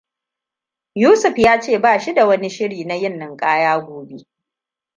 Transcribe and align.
Yusuf 0.95 1.37
ya 1.39 1.61
ce 1.61 1.79
bashi 1.79 2.13
da 2.13 2.25
wani 2.25 2.49
shiri 2.49 2.85
na 2.85 2.95
yin 2.95 3.17
ninkaya 3.19 3.79
gobe. 3.79 4.25